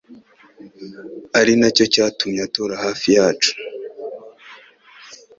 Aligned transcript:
ari 1.39 1.53
nacyo 1.59 1.85
cyatumye 1.93 2.39
atura 2.47 2.75
hafi 2.85 3.07
yacyo 3.17 3.51